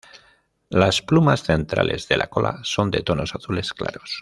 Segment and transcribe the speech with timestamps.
[0.71, 4.19] Las plumas centrales de la cola son de tonos azules claros.